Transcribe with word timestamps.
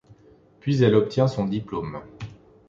Puis 0.61 0.81
elle 0.83 0.95
obtient 0.95 1.27
son 1.27 1.45
diplôme. 1.45 1.99